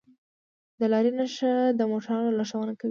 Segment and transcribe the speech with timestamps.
[0.79, 2.79] د لارې نښه د موټروان لارښوونه کوي.